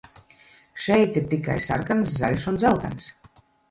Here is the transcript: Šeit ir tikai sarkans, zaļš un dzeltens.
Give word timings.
Šeit 0.85 1.21
ir 1.23 1.29
tikai 1.35 1.59
sarkans, 1.69 2.19
zaļš 2.25 2.53
un 2.55 2.63
dzeltens. 2.65 3.17